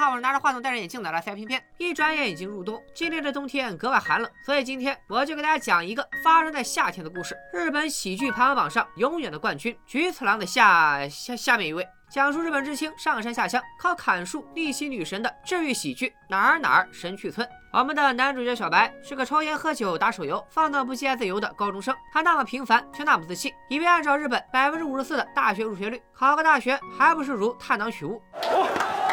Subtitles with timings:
[0.00, 1.62] 好我是拿着话筒戴着眼镜的来塞片片。
[1.78, 7.36] 一转眼已经入冬，今年的冬天格外寒冷，所以今天我就给大家讲一个发生在夏天的故事。
[7.52, 11.86] 日本喜剧排行榜上永远的冠军菊次郎的下下下面一位。
[12.08, 16.14] 讲述日本知青上山下乡，靠砍树逆袭女神的治愈喜剧。
[16.28, 17.46] 哪儿哪儿神去村。
[17.72, 28.22] 我们的男主角小白是个抽烟喝酒打手游放荡不羁爱自由的高中生，他那么平凡却那么自信，以为按照日本百分之五十四的大学入学率，考个大学还不是如探囊取物。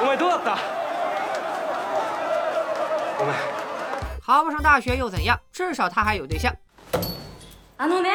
[0.02, 0.77] お前どう
[3.18, 3.36] だったごめん
[4.26, 5.38] 考不上大学又怎样？
[5.52, 6.54] 至少他还有对象。
[7.78, 8.10] あのね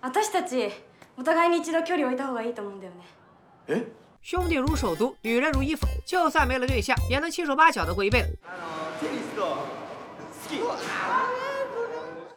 [0.00, 0.70] 私たち
[1.16, 3.04] お互いに一度距離を置いた方がいいと思うんだよね
[3.68, 3.86] え
[4.22, 8.38] 兄弟如手足，女人如衣服，就算没了对象，也能七手八脚的过一辈子。
[9.02, 9.58] テニスと
[10.32, 10.60] スキー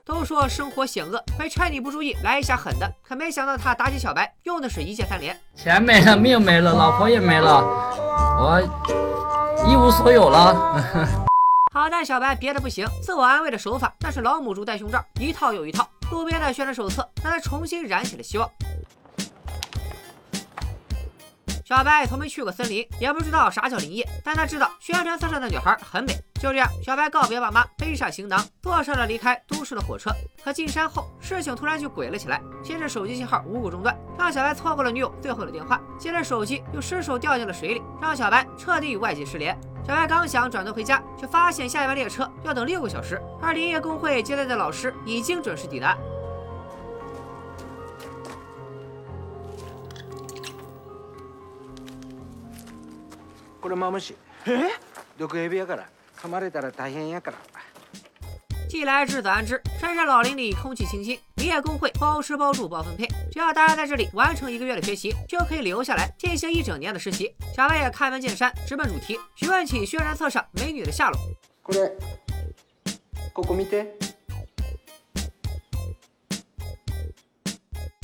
[0.03, 5.37] 都说生活险恶，会趁你不注意来一下狠的，可没想到他打起小白用的是一键三连。
[5.55, 7.61] 钱没了，命没了，老婆也没了，
[8.37, 8.61] 我
[9.65, 11.27] 一无所有了。
[11.74, 15.88] 好在小白别的不行，自我安慰的手法那是老母猪戴胸罩，一套又一套。
[16.10, 18.46] 路边的宣传手册让他重新燃起了希望。
[21.74, 26.12] 小白从没去过森林，也不知道啥叫林业，但他知道宣传册上的女孩很美。
[26.34, 30.10] 就这样，小白告别爸妈，背上行囊，坐上了离开都市的火车。
[30.44, 32.42] 可进山后，事情突然就鬼了起来。
[32.62, 39.58] 先是手机信号无故中断，让小白错过了女友最后的电话；接着手机又失手掉进了水里，让小白彻底与外界失联。
[39.86, 45.96] 小白刚想转头回家，却发现下一班列车要等六个小时，而林业工会接待的老师已经准时抵达。
[53.61, 54.69] これマムシえ
[55.17, 57.37] 毒蛇やから噛まれたら大変やから
[58.69, 59.61] 既来之则安之。
[59.79, 67.33] 深山老林里空气清新，林业工会包吃包住包分配，只要大家在这里完成一个月的学习，就可以留下来进行一整年的实习。
[67.55, 71.17] 小白也开门见山，直奔主题，询问起宣传册上美女的下落。
[71.63, 71.93] これ
[73.33, 73.93] ここ見て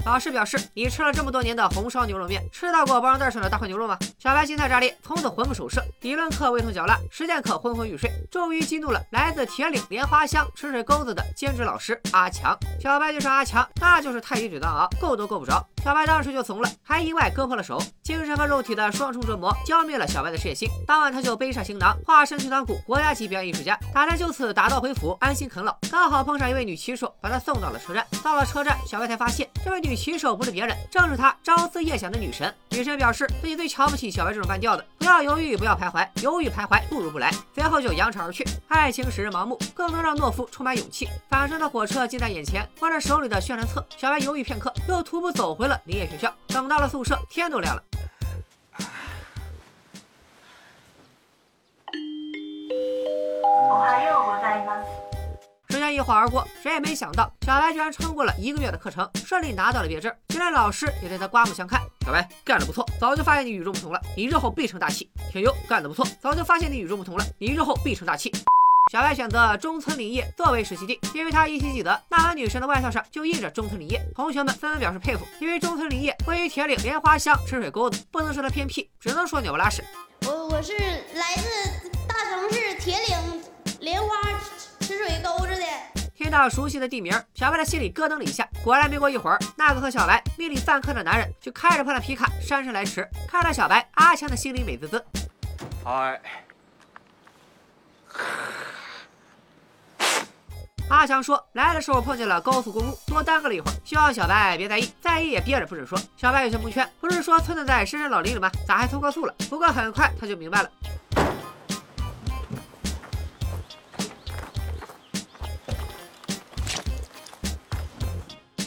[0.09, 5.85] 老师表示：“你吃了这么多年的红烧牛肉面，吃到过包装袋上的大块牛肉吗？”小白心态炸裂，从此魂不守舍。
[6.01, 12.59] 理论课味同嚼蜡，实践课昏昏欲睡，终于激怒了来自铁岭莲花乡吃水沟子的兼职老师阿强。
[12.81, 15.63] 小白就是阿强，那就是太极嘴当熬，够都够不着。
[15.85, 20.69] 小白当时就怂了，还意外割破了手，精神和肉体的双重折磨浇灭了小白的事业心。
[20.87, 25.75] 当晚他就背上行囊，化身退团鼓国家级表演艺术家，打算就此打道回府，安心啃老。
[25.91, 28.05] 刚好碰上一位女骑手，把他送到了车站。
[28.23, 32.53] 到了车站，小白才发现这位女骑手不是别人，正是他朝思夜想的女神。
[32.71, 37.31] 女神表示自己最瞧不起小白这种半吊子，不要犹豫，不要徘徊，犹豫徘徊不如不来。
[37.55, 38.47] 随后就扬长而去。
[38.69, 41.09] 爱情使人盲目，更能让懦夫充满勇气。
[41.31, 46.35] 返程的火车近在眼前，望着手里的宣传册，小白犹豫片刻，又徒步走回了林业学校。
[46.49, 47.83] 等到了宿舍，天都亮了。
[55.71, 60.13] 时间一晃而过，谁也没想到，小白居然撑过了一个月的课程，顺利拿到了毕业证。
[60.29, 61.81] 就连老师也对他刮目相看。
[62.05, 65.09] 小白干得不错，早就发现你与众不同了，你日后必成大器。
[65.31, 68.33] 挺优干得不错，早就发现你与众不同了，你日后必成大器。
[68.91, 74.01] 小白选择中村林业作为实习地，因为他依稀记得那晚女神的外套上就印着中村林业。
[74.15, 79.85] 同学们纷纷表示佩服，因为中村林业位于铁岭莲花乡吃水沟子，不能说它偏僻，只能说鸟不拉屎。
[80.25, 83.43] 我我是来自大城市铁岭
[83.81, 84.09] 莲花
[84.81, 85.67] 吃水沟子的。
[86.17, 88.49] 听到熟悉的地名，小白的心里咯噔了一下。
[88.65, 93.07] 果然，没过一会儿，那个和小白命令饭课的男人就开着破烂皮卡姗姗来迟。
[93.29, 95.05] 看到小白，阿强的心里美滋滋。
[95.85, 96.19] は
[100.89, 105.99] 阿强说，来的时候碰见了高速公路，多耽搁了一会儿，希望小白别在意，在意也憋着不准说。
[106.17, 108.51] 小白有些蒙圈，不是说村子在深山老林里吗？
[108.67, 109.35] 咋还通高速了？
[109.51, 110.71] 不过很快他就明白了。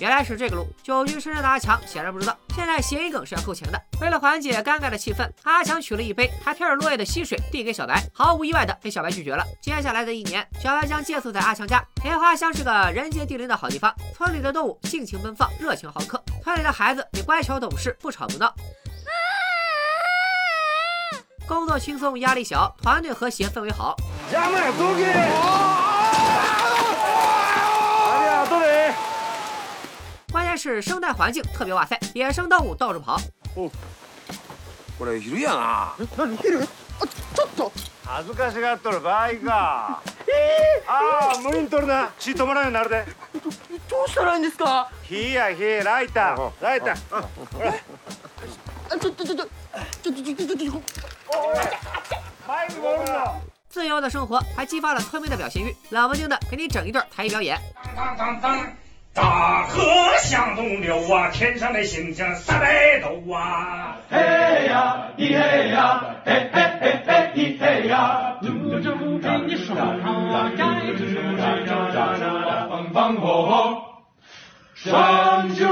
[0.02, 3.80] 原来是这个路，久居深山的阿强显然不知道，现在谐音梗是要扣钱的。
[4.02, 9.46] 为了缓解尴尬的气氛，阿强取了一杯还飘着落叶的溪水递给小白，毫无意外的被小白拒绝了。
[9.62, 11.86] 接下来的一年，小白将借宿在阿强家。
[12.04, 18.52] 莲花乡是个人杰地灵的好地方，村里的动物性情奔放，热情好客；村里的孩子也乖巧懂事，不吵不闹。
[21.48, 23.96] 工作轻松，压力小，团队和谐，氛围好。
[30.61, 33.21] 是生态环境特別哇塞，野生动物到处跑。
[34.99, 36.67] これ昼やな何ヒルあ
[37.35, 37.73] ちょっと
[38.05, 40.01] 恥ずかしがっとる場合か
[40.89, 43.05] ああ無理に取るな血止まらんようになるで
[43.91, 46.97] どうしたらいいんですか火や火ライターライター
[48.91, 50.83] あちょっとちょっとちょっとちょっとちょっとちょっと
[52.49, 53.09] マイクもおる
[53.69, 57.61] 自由的生活还激发了村民的表现欲，冷不丁的给你整一段才艺表演。
[57.95, 58.73] 当当当，
[59.14, 59.84] 大河
[60.20, 63.98] 向东流啊，天上的星星三百斗啊。
[64.10, 64.18] 嘿
[64.68, 70.64] 呀，咿嘿呀，嘿嘿嘿嘿咿嘿呀，嘟嘟嘟给你说啊，该
[70.94, 71.70] 知知知知，
[72.70, 73.82] 风风火火
[74.76, 75.68] 上九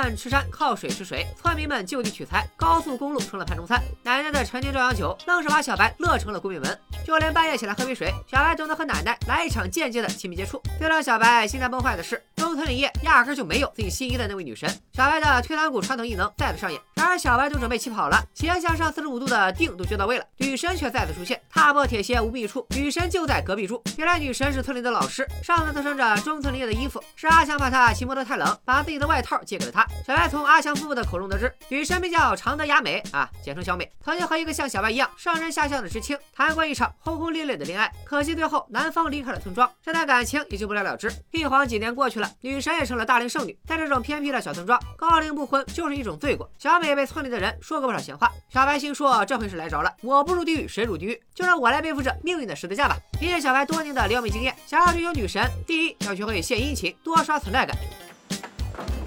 [0.00, 0.04] 啊。
[0.04, 3.82] 靠山吃山，靠水吃水，村民们就地取材，高速公路成了盘中餐。
[4.02, 6.78] 奶奶的陈年壮阳酒，愣是把小白乐成了闺蜜们。
[7.04, 10.62] 就连半夜起来喝杯水，小白都能和奶奶来一场间接的亲密接触。
[10.78, 14.70] 最让小白心态崩坏的是，中村林叶压根就没有自己心仪的那位女神。
[14.92, 23.82] 小白的推蓝骨传统异能再次上演，然而小白都准备起跑了，斜向上四十五度的腚都撅到位了，女神却再次出现，踏破铁鞋无觅处，女神就在隔壁住。
[23.96, 29.86] 原来女神是村里的老师，上 thân 穿着中村林叶的衣服，是阿强怕她骑摩托太冷，把自己的外套借给了她。
[30.06, 41.12] 小白从阿强夫妇的口中得知，女神名叫长德雅美啊，简称小美，曾经和一个像小白一样上山下乡的知青谈过一场轰轰烈烈的恋爱，可惜最后男方离开了村庄，这段感情也就不了了之。
[41.30, 46.50] 一晃几年过去了，女神也成了大龄剩女，在这种偏僻的小村庄，高龄不婚就是一种罪过。
[46.58, 51.22] 小美被村里的人说过不少闲话，小白心说这回是来着了，我不入地狱谁入地狱？
[51.34, 52.96] 就让我来背负着命运的十字架吧。
[53.12, 57.76] 凭借小白多年的撩妹经验，想要追求女神，第一要学会献殷勤，多刷存在感。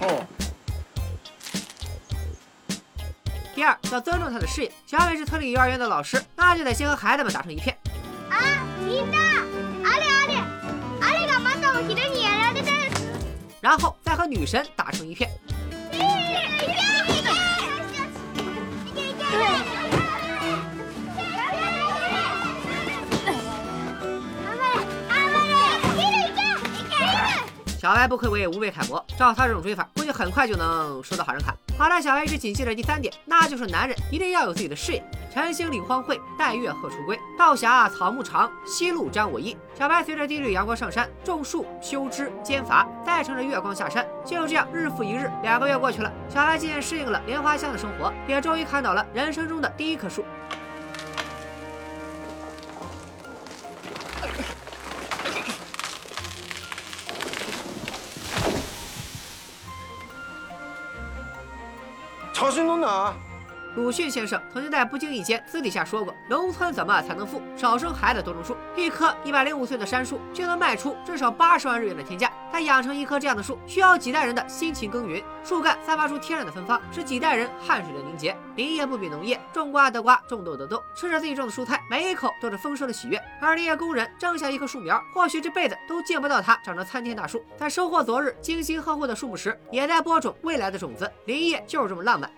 [0.00, 0.24] 哦。
[3.55, 4.71] 第二，要尊重她的事业。
[4.85, 7.75] 小美是村里幼儿园的老师，那就得先和孩子们打成一片。
[8.29, 8.37] 啊，
[8.85, 9.17] みんな、
[9.83, 10.35] あれあれ、
[11.01, 12.75] あれがまたお昼にやられてる。
[13.61, 15.29] 然后再和女神打成一片。
[27.84, 31.54] 小白不愧为无畏楷模，照他这种追法，估计很快就能收到好人卡。
[31.76, 35.04] 好在小白一直谨记着第三点，那就是男人一定要有自己的事业。
[35.30, 37.20] 晨兴领荒秽，待月荷锄归。
[37.36, 39.54] 道狭草木长，夕露沾我衣。
[39.78, 44.02] 小白随着第一缕阳光上山，种树、修枝、兼伐，再乘着月光下山。
[44.24, 50.24] 就这样，日复一日，两个月过去了，小白渐渐适应了莲花乡的生活，也终于看到了人生中的第一棵树。
[62.34, 63.14] 小心点啊！
[63.76, 67.40] 鲁迅先生曾经在不经意间私底下说过：“农村怎么才能富？
[67.56, 68.56] 少生孩子，多种树。
[68.76, 72.30] 一棵一百零五岁的杉树就能卖出至少八十万日元的天价。
[72.54, 78.36] 他养成一棵这样的树，需要几代人的辛勤耕耘，树干散发出天然的芬芳，是几代人汗水的凝结。
[78.54, 83.20] 林业不比农业，种瓜得瓜，种豆得豆，吃着自己种的蔬菜，每一口都是丰收的喜悦。
[83.40, 87.44] 而林业工人种下一棵树苗，或许这辈子都见不到它长成参天大树。
[87.56, 91.10] 在收获昨日精心呵护的树木时，也在播种未来的种子。
[91.24, 92.30] 林业就是这么浪漫。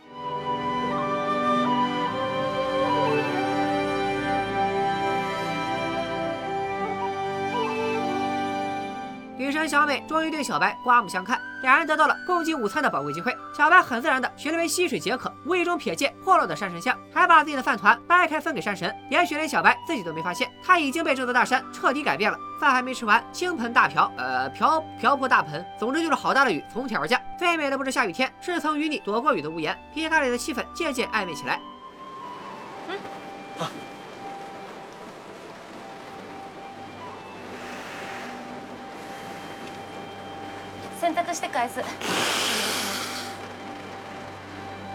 [9.47, 13.33] 女神小美终于对小白刮目相看，两人得到了共进午餐的宝贵机会。
[13.57, 18.93] 小白很自然的学了杯溪水解渴，无意中瞥见破落的山神像，还把自己的饭团掰开分给山神。
[19.09, 22.37] 也许连小白自己都没发现，他已经被这座大山彻底改变了。
[22.59, 27.21] 饭还没吃完，倾盆大瓢，呃，瓢瓢泼大盆，总之就是好大的雨从天而降。
[27.39, 29.79] 最美的不是下雨天，是曾与你躲过雨的屋檐。
[29.95, 31.61] 皮卡里的气氛渐渐暧昧起来。
[32.89, 32.99] 嗯。
[33.61, 33.71] 啊。
[41.36, 41.82] して返す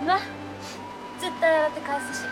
[0.05, 0.19] な
[1.19, 2.27] 絶対洗って返すし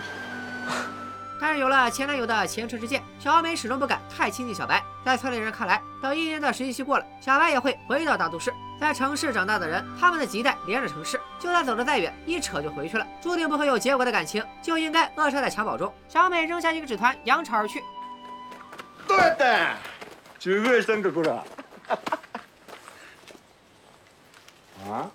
[1.40, 4.82] 但是有了前男友的前车之鉴，小美始终不敢太亲近小白。
[5.04, 8.50] 在村里人看来，等一年的实习期过了，小白也会回到大都市。
[8.80, 13.06] 在城市长大的人，他们的脐带连着城市，就算走得再远，一扯就回去了。
[13.20, 15.92] 注定不会有结果的感情，就应该扼杀在襁褓中。
[16.08, 17.82] 小美扔下一个纸团，扬长而去。
[19.06, 19.76] どうやった
[20.38, 21.44] 十分したんかこら。
[24.87, 25.09] 啊？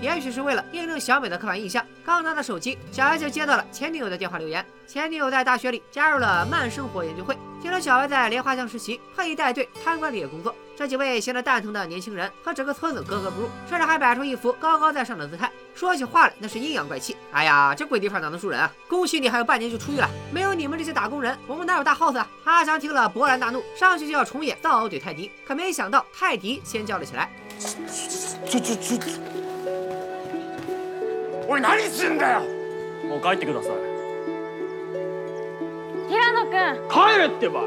[0.00, 4.64] 也许是为了印证小美的刻板印象，刚拿到手机，小白就接到了前女友的电话留言。
[4.86, 10.54] 前女友在大学里加入了慢生活研究会，听说小白在莲花乡实习，特意带队参观里业工作。
[10.75, 17.15] 这几位闲得蛋疼的年轻人和整个村子格格不入，甚至还摆出一副高高在上的姿态，说起话来那是阴阳怪气。
[17.31, 18.71] 哎呀，这鬼地方哪能住人啊！
[18.87, 22.27] 恭喜你还有半年就出狱了，没有你们这些打工人，我们哪有大 house 啊？
[22.43, 27.29] 阿强听了勃然大怒，上去就要重演造獒怼泰迪，可没想到泰迪先叫了起来。
[27.59, 28.99] ちょちょちょ
[31.47, 32.41] おい何すんだよ
[33.07, 33.71] もう帰ってください
[36.07, 37.61] 平野くん帰れってば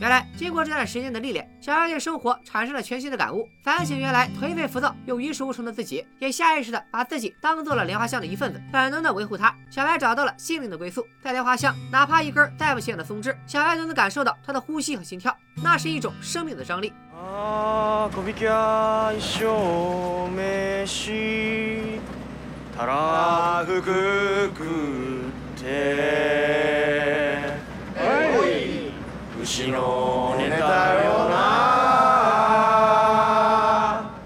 [0.00, 9.54] 原来，经过这段时间的历练，小白对生活产生了全新的感悟，反省原来颓废浮躁又一事无成的自己，也下意识的把自己当做了莲花香的一份子，本能的维护它。
[9.70, 16.92] 小白找到了心灵的归宿，在莲花香，哪怕一根再不起眼的松枝，小白都能感受到它的呼吸和心跳，那是一种生命的张力。
[17.16, 19.48] あ小引は一生
[20.34, 22.00] 飯
[22.76, 25.64] たらふく食って
[27.14, 27.17] 牛
[29.70, 31.74] の寝たよな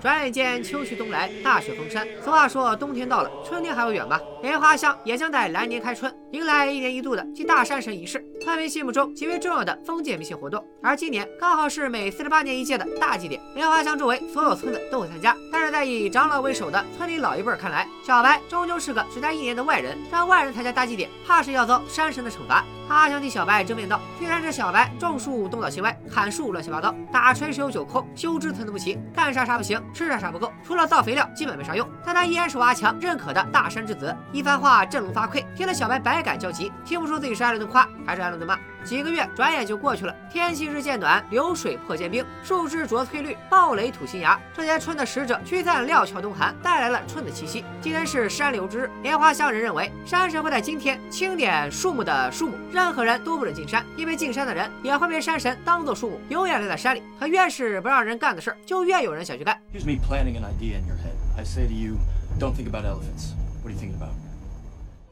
[0.01, 2.07] 转眼间秋去冬来，大雪封山。
[2.23, 4.21] 俗话说，冬天到了，春天还会远吗？
[4.43, 10.65] 莲花香也将在来年开春，迎来一年一度的祭大山神仪式，村民心目中极为重要的封建迷信活动。
[10.81, 15.37] 而今年刚好是每四十八年一届的大祭典，莲花乡周围所有村子都会参加。
[15.51, 22.65] 但是在以长老为首的村里老一辈儿看来，小白终究是个只待一年的外人，让外人参加大祭典，怕是要遭山神的惩罚。
[22.90, 31.88] 阿强替小白争辩道：“虽然这小白种树东倒西歪，砍树乱七八糟，打锤十有九空，修枝寸寸不齐，干啥啥不行，吃啥啥不够，除了造肥料，基本没啥用。
[32.06, 38.58] 但他依然是我阿强认可的大山之子。”一番话振聋发聩，听得小白百感交集，听不出自己是挨了顿夸还是挨了顿骂。
[38.84, 44.40] 几个月转眼就过去了，天气日渐暖，流水破坚冰，树枝着翠绿，暴雷吐新芽。
[44.54, 47.64] 这些春的使者驱散料峭冬寒，带来了春的气息。
[47.82, 57.02] 今天是山流之日，莲花乡人认为山神会在今天清点树木的树木，任何人都不准进山，因为进山的人也会被山神当做树木，永远留在山里。
[57.20, 59.60] 可越是不让人干的事儿，就越有人想去干。
[59.74, 61.16] Here's me planting an idea in your head.
[61.38, 61.96] I say to you,
[62.40, 63.34] don't think about elephants.
[63.64, 64.12] What are you thinking about?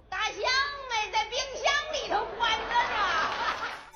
[0.10, 0.42] 大象
[0.90, 3.00] 没在冰箱里头关着呢。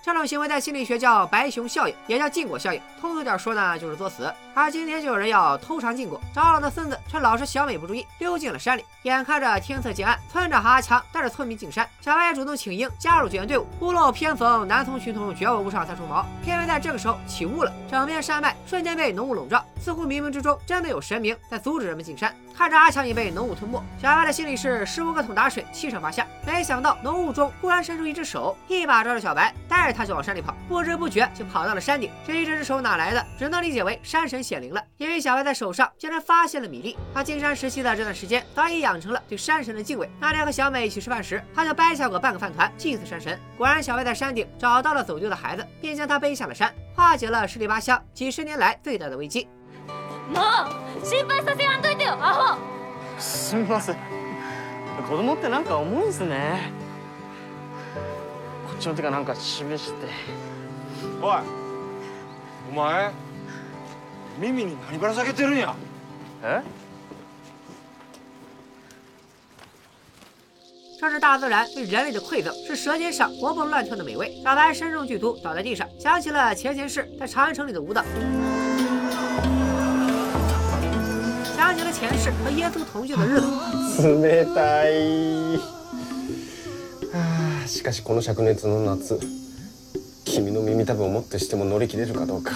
[0.06, 2.80] 这种行为在心理学叫白熊效应，也叫禁果效应。
[3.02, 4.32] 通俗点说呢，就是作死。
[4.54, 8.86] 而今天就有人要偷尝禁果，长老的孙子趁老师小美不注意，溜进了山里。
[9.02, 13.66] 眼看着天色渐暗，村长和阿强带着村民进山，小白也主动请缨加入救援队伍。
[13.80, 16.24] 屋漏偏逢南从群童，绝无无上三重毛。
[16.44, 22.32] 偏偏在这个时候起雾了，整片山脉瞬间被浓雾笼罩，似乎冥冥之中真的有神明在阻止人们进山。
[22.56, 26.28] 看着阿强也被浓雾吞没，小白的心里是十五个桶打水，七上八下。
[26.46, 30.55] 没想到浓雾中忽然伸出一只手，一把抓着小白，带着他就往山里跑。
[30.69, 32.11] 不知不觉就跑到了山顶。
[32.27, 34.83] 至于这只手哪来的，只能理解为山神显灵了。
[34.97, 40.11] 因为小白在手上竟然发现了米粒，他进山时期的这段时间早已养成了对山神的敬畏。
[40.21, 43.39] 那天和小美一起吃饭时，他就掰下过半个饭团祭祀山神。
[43.57, 49.49] 果然，小白在山顶找到了走丢的孩子，并将他背下了山，化解了十里八乡几十年来最大的危机。
[50.33, 52.59] もう心配させやんといてよアホ
[53.19, 53.97] すみません
[55.09, 56.71] 子供ってなんか重いんすね
[58.75, 60.07] こっちの手がなんか示して
[61.21, 61.37] おい
[62.71, 63.11] お前
[64.39, 65.75] 耳に何ぶら下げてるんや
[66.43, 66.63] え
[71.01, 74.39] 这是大自然对人类的馈赠，是舌尖上活蹦乱跳的美味。
[74.45, 78.05] 小白身中剧毒，倒在地上，想起了前前世在长安城里的舞蹈，
[81.57, 83.47] 想起了前世和耶稣同居的日子。
[84.03, 85.74] 冷たい
[87.68, 89.20] しかしこの灼熱の夏
[90.26, 92.52] 君の耳たぶをもってしても乗り切れるかどうか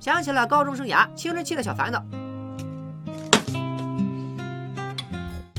[0.00, 2.19] 想起了高中生涯、青春期的小烦恼。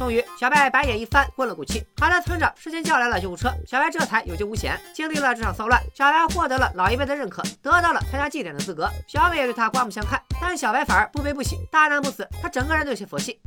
[0.00, 1.82] 终于，小白白眼一翻，昏了过去。
[1.98, 4.78] 好在村长事先叫来了救护车，小白这才有惊无险。
[4.92, 8.90] 经历了这场骚乱，小白获得了老一辈的认可，得到了参加祭典的资格。
[9.06, 13.40] 小美也对他刮目相看，但小白反而不悲不喜，大难不死，他整个人都有些佛系。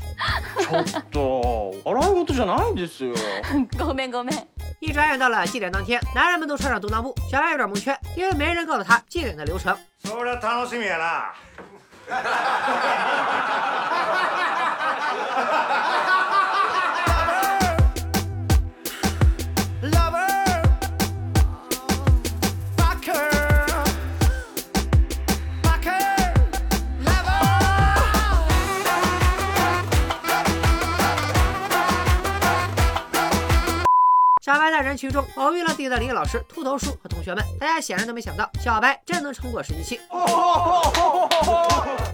[0.58, 3.16] ちょっと笑い事じゃないんですよ
[3.78, 4.48] ごめんごめん
[4.80, 9.78] 一转眼到了祭典当天，男人们都穿上冬裆布，小白有点蒙圈，因为没人告诉他祭典的流程。
[35.04, 40.00] そりゃ楽しみやな小白在人群中偶遇了自己的邻居老师秃头叔和同学们，大家显然都没想到小白真能撑过实习期。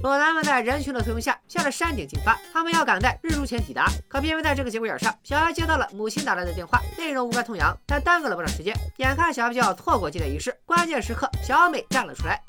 [0.01, 3.85] 裸男们在人群的簇拥下向着山顶进发，他们要赶在日出前抵达。
[4.07, 8.75] 可偏偏在这个节骨眼上，小白接到了母亲打来的电话，内容无关痛痒，但耽搁了不少时间。
[8.97, 12.41] 眼看小白就要错过祭典仪式，关键时刻，小美站了出来。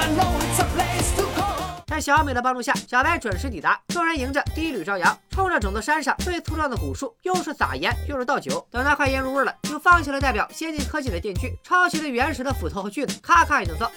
[0.00, 1.44] I know it's a place to go.
[1.86, 3.80] 在小美的帮助下，小白准时抵达。
[3.88, 8.66] 众人迎着第一缕朝阳，冲着整座山上最粗壮的古树，又是撒盐又是倒酒。
[8.70, 13.90] 等到快腌入味了，就放弃了代表先进科技的电锯，抄起了原始的斧头和锯子，咔咔一顿造。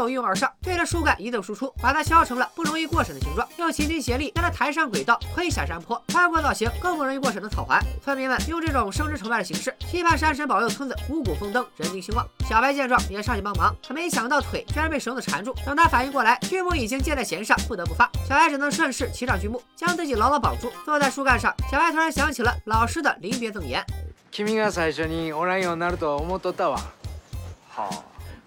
[0.00, 3.46] 又一拥而上，对着树干一顿输出，把它削成了不容易过审的形状。
[3.58, 7.78] 又齐心协力将它抬上轨道，推下山坡，穿过造型更不容易过审的草环。
[8.02, 12.26] 村民们用这种生之崇拜的形式，期盼山神保佑村子五谷丰登，人丁兴旺。
[12.48, 15.54] 小白见状也上去帮忙，可没想到腿居然被绳子缠住。
[15.66, 18.10] 等他反应过来，锯木已经箭在弦上，不得不发。
[18.26, 20.72] 小白只能顺势骑上锯木，将自己牢牢绑住。
[20.86, 23.84] 坐在树干上，小白突然想起了老师的临别赠言。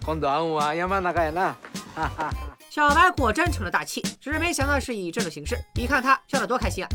[0.05, 1.55] 今度会うは山中やな。
[2.69, 5.57] 小白果真成了大气，只是没想到是以这种形式。
[5.75, 6.89] 你看他笑得多开心啊！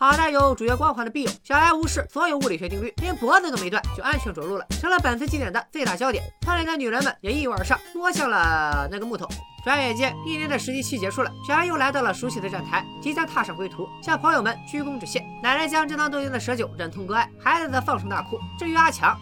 [0.00, 6.22] 好在有主角光环的庇佑，小白无视所有物理学定律，连脖子都没断，就安全着陆了，成了本次祭典的最大焦点。
[6.42, 9.28] 村里的女人们也一拥而上，摸向了那个木头。
[9.64, 15.18] 转眼间，一年的实习期结束了，小白又来到了熟悉的站台，即将踏上归途，向朋友们鞠躬致谢。
[15.42, 18.38] 奶奶将正当动静的蛇酒忍痛割爱，孩子则放声大哭。
[18.56, 19.18] 至于阿强，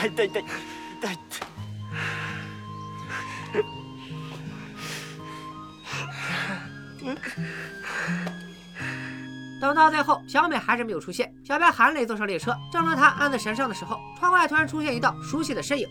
[0.00, 0.42] 对对对！
[9.60, 11.32] 等到最后，小美还是没有出现。
[11.44, 15.86] 小白含泪坐上列车，正当他安在神上的时候，窗外突然出现一道熟悉的身影。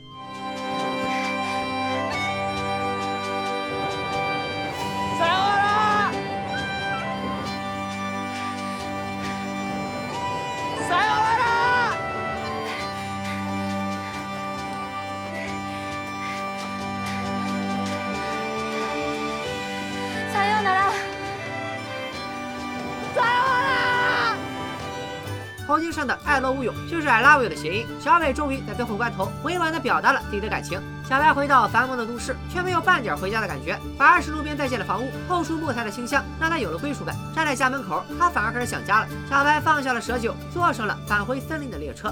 [25.77, 27.85] 头巾上的“爱乐无勇”就是 “I love you” 的谐音。
[27.99, 30.81] 小美终于在最后关头委婉地表达了自己的感情。
[31.07, 37.15] 小白回到繁忙的都市，却没有半点回家的感觉，反而是路边再建的房屋透出木材的清香，让他有了归属感。
[37.35, 39.07] 站在家门口，他反而开始想家了。
[39.29, 42.11] 小白放下了蛇酒，坐上了返回森林的列车。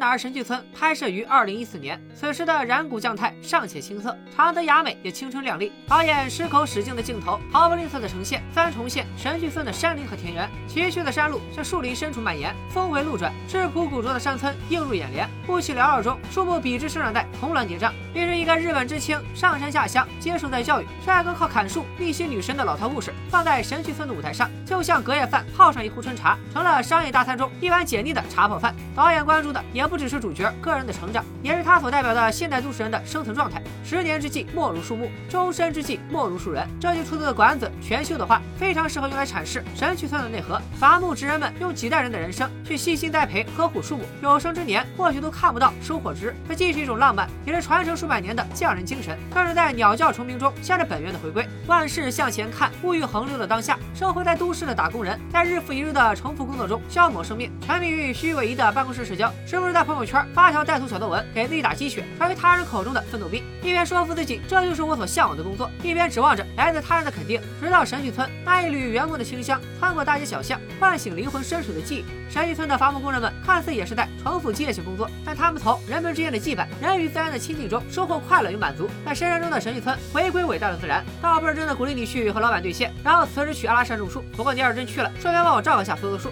[0.00, 5.70] 哪儿神剧村拍摄于二零一四年，此时的染谷将太尚且青涩，长泽雅美也青春靓丽。
[5.86, 15.28] 导演矢口使劲的镜头，毫不吝啬的呈现三重县神剧村的山林和田园，崎岖的山路向树林深处蔓延，峰回路转，质朴古拙的山村映入眼帘。
[15.48, 28.74] 雾气缭绕中，树木笔直生长带红蓝叠嶂，便是一个日本知青上山下乡接受在教育，帅哥靠砍树逆袭女神的老套故事，放在神剧村的舞台上，就像隔夜饭泡上一壶春茶，成了商业大餐中一碗解腻的茶泡饭。
[28.96, 29.62] 导演关注的。
[29.74, 33.60] 也不只是主角个人的成长，也是他所代表的现代都市人的生存状态。
[33.84, 36.64] 十年之计莫如树木，终身之计莫如树人。
[36.80, 40.62] 这句出自管子全秀的话，非常适合用来阐释神曲村的内核。
[40.78, 46.32] 伐木职人们用几代人的人生去细心栽培呵护树木，有生之年或许都看不到收获值。
[46.48, 51.44] 这既是一种浪漫，也是传承数百年的匠人精神，更是在鸟叫虫鸣中向着本源的回归。
[51.66, 59.32] 万事向前看，物欲横流的当下，生活在都市的打工人，在日复一日的重复工作中消磨生命，沉迷于虚伪的办公室社交。
[59.44, 67.40] 时不时在朋友圈发条带图小作文，给自己打鸡血，成为他人口中的奋斗兵，一边说服自己这就是我所向往的工作，一边指望着来自他人的肯定。
[67.58, 72.04] 直到神曲村那一缕原木的清香穿过大街小巷，唤醒灵魂深处的记忆。
[72.30, 78.86] 神曲村的伐木工人们看似也是在重复机械性工作，但他们从人们之间的羁绊、人与自然的亲近中收获快乐与满足。
[79.06, 84.22] 在深山中的神曲村回归伟大的自然，道贝尔真的鼓励你去和老板对线，然后辞职去阿拉善种树。
[84.36, 86.30] 不过你要是去了，顺便帮我照一下所有的树。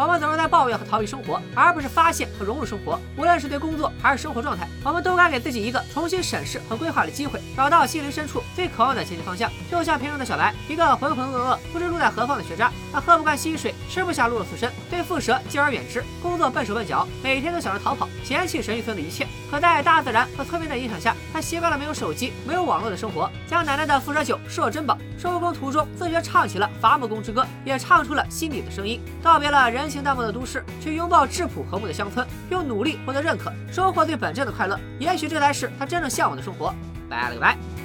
[0.00, 2.98] 我们总是在抱怨和逃避生活，而不是发现和融入生活。
[3.18, 9.52] 无论是对工作还是生活状态，我们都该给自己一个重新审视和规划的机会，找到心灵深处最渴望的前进方向。
[9.70, 19.26] 就像片中的小白，一个浑浑噩噩、不知路在何方的学渣，他喝不惯溪水，吃不下鹿肉刺身，对蝮蛇敬而远之，工作笨手笨脚，每天都想着逃跑，嫌弃神域村的一切。
[19.50, 24.96] 可在大自然和村民的影响下，他习惯了没有手机、没有网络的生活，将奶奶的蝮蛇酒视若珍宝。
[25.18, 28.98] 收工途中，自觉唱起了伐木工之歌，也唱出了心底的声音。
[29.22, 34.78] 告别了人情淡漠的都市，去拥抱质朴和睦的乡村，用努力获得认可，收获最本真的快乐。
[34.98, 36.72] 也许这才是他真正向往的生活。
[37.08, 37.79] 拜了个拜。